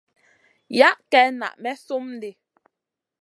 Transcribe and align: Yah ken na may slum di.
Yah 0.77 0.97
ken 1.11 1.33
na 1.39 1.49
may 1.61 1.77
slum 1.83 2.07
di. 2.21 2.31